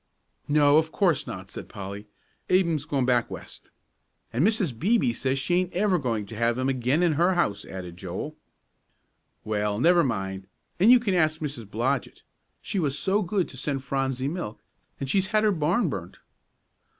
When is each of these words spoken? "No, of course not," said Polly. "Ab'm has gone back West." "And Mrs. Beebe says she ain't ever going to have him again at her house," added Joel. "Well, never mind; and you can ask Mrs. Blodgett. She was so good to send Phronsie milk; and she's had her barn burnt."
"No, 0.47 0.77
of 0.77 0.91
course 0.91 1.27
not," 1.27 1.51
said 1.51 1.69
Polly. 1.69 2.07
"Ab'm 2.49 2.71
has 2.71 2.85
gone 2.85 3.05
back 3.05 3.29
West." 3.29 3.69
"And 4.33 4.43
Mrs. 4.43 4.73
Beebe 4.79 5.13
says 5.13 5.37
she 5.37 5.53
ain't 5.53 5.73
ever 5.73 5.99
going 5.99 6.25
to 6.25 6.35
have 6.35 6.57
him 6.57 6.69
again 6.69 7.03
at 7.03 7.13
her 7.21 7.35
house," 7.35 7.65
added 7.65 7.97
Joel. 7.97 8.35
"Well, 9.43 9.79
never 9.79 10.03
mind; 10.03 10.47
and 10.79 10.89
you 10.91 10.99
can 10.99 11.13
ask 11.13 11.39
Mrs. 11.39 11.69
Blodgett. 11.69 12.23
She 12.63 12.79
was 12.79 12.97
so 12.97 13.21
good 13.21 13.47
to 13.49 13.57
send 13.57 13.83
Phronsie 13.83 14.27
milk; 14.27 14.63
and 14.99 15.07
she's 15.07 15.27
had 15.27 15.43
her 15.43 15.51
barn 15.51 15.87
burnt." 15.87 16.17